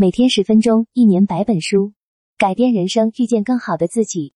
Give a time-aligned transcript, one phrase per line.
[0.00, 1.92] 每天十分钟，一年百本书，
[2.38, 4.32] 改变人生，遇见更好的自己。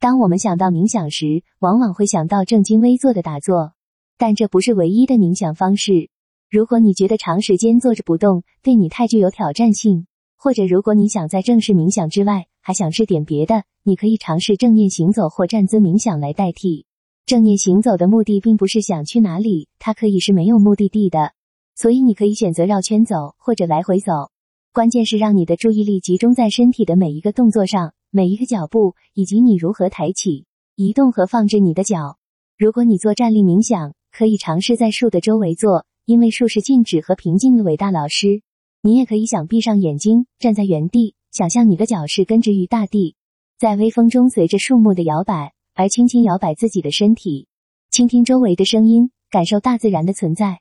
[0.00, 3.74] 当我们想到冥想时，往往会想到正襟危坐的打坐，
[4.16, 6.08] 但这不是唯一的冥想方式。
[6.48, 10.06] 如果你觉得长时间坐着不动对你太具有挑战性，
[10.38, 16.86] 或者如果你想在正式冥想之外还想试点别的，你可以尝试正念行走或站姿冥想来代替。
[17.26, 21.34] 正念行走的目的并不是想去哪里，它可以是没有目的地的。
[21.82, 24.30] 所以你可以选择绕圈走或者来回走，
[24.72, 30.46] 关键是让你的注意力集中在身体的每一个动作上，每一个脚步，以及你如何抬起、
[30.76, 32.18] 移动和放置你的脚。
[32.56, 38.42] 如果你做站立冥想，可以尝试在树的周围做，因为树是静止和平静的伟大老师。
[38.80, 43.16] 你也可以想闭上眼睛，站在原地，想象你的脚是根植于大地，
[43.58, 47.48] 在微风中随着树木的摇摆而轻轻摇摆自己的身体，
[47.90, 50.60] 倾听周围的声音，感受大自然的存在。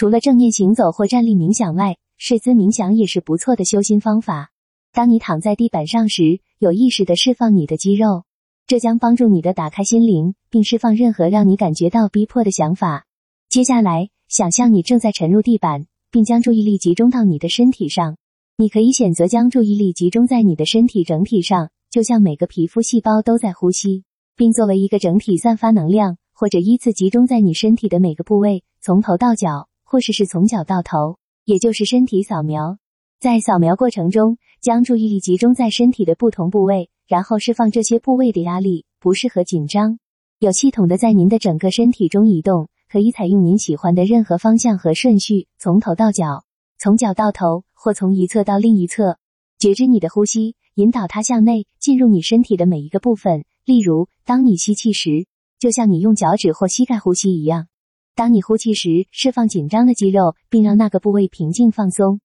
[0.00, 4.50] 除了正念行走或站立冥想外，睡姿冥想也是不错的修心方法。
[4.94, 8.24] 当你躺在地板上时，有意识的释放你的肌肉，
[8.66, 13.04] 这将帮助你的打开心灵，并释放任何让你感觉到逼迫的想法。
[13.50, 18.16] 接下来，想象你正在沉入地板，并将注意力集中到你的身体上。
[18.56, 24.04] 你可以选择将注意力集中在你的身体整体上，就像每个皮肤细胞都在呼吸，
[24.34, 29.68] 并作为一个整体散发能量，或者依次集中在你身体的每个部位，从头到脚。
[29.90, 32.78] 或是是从脚到头，也就是身体扫描。
[33.18, 39.98] 在扫描过程中，将注意力集中在身体的不同部位，然后释放这些部位的压力、不适和紧张。
[40.38, 46.44] 有系统的在您的整个身体中移动，可以采用您喜欢的任何方向和顺序，从头到脚，
[46.78, 49.18] 从脚到头，或从一侧到另一侧。
[49.58, 53.44] 觉知你的呼吸，引导它向内进入你身体的每一个部分。
[53.64, 55.26] 例如，当你吸气时，
[55.58, 57.66] 就像你用脚趾或膝盖呼吸一样。
[58.14, 62.20] 当你呼气时，释放紧张的肌肉，并让那个部位平静放松。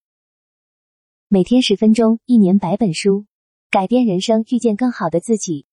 [1.28, 3.25] 每天十分钟，一年百本书，
[3.69, 5.66] 改变人生，遇见更好的自己。